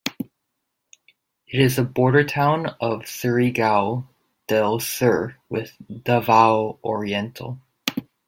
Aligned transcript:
It 1.47 1.59
is 1.59 1.77
a 1.77 1.83
border 1.83 2.23
town 2.23 2.65
of 2.65 3.01
Surigao 3.01 4.07
del 4.47 4.79
Sur 4.79 5.35
with 5.47 5.75
Davao 6.03 6.79
Oriental. 6.83 7.61